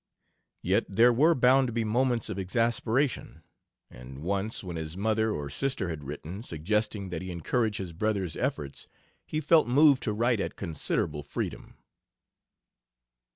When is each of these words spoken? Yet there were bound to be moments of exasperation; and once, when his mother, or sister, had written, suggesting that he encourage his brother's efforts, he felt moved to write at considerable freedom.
Yet 0.63 0.87
there 0.89 1.13
were 1.13 1.35
bound 1.35 1.67
to 1.67 1.71
be 1.71 1.83
moments 1.83 2.27
of 2.27 2.39
exasperation; 2.39 3.43
and 3.91 4.17
once, 4.23 4.63
when 4.63 4.75
his 4.75 4.97
mother, 4.97 5.29
or 5.29 5.47
sister, 5.47 5.89
had 5.89 6.05
written, 6.05 6.41
suggesting 6.41 7.09
that 7.09 7.21
he 7.21 7.29
encourage 7.29 7.77
his 7.77 7.93
brother's 7.93 8.35
efforts, 8.35 8.87
he 9.27 9.39
felt 9.39 9.67
moved 9.67 10.01
to 10.01 10.13
write 10.13 10.39
at 10.39 10.55
considerable 10.55 11.21
freedom. 11.21 11.75